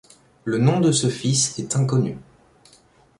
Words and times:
Le 0.45 0.57
nom 0.57 0.79
de 0.79 0.91
ce 0.91 1.09
fils 1.09 1.59
est 1.59 1.75
inconnu. 1.75 2.17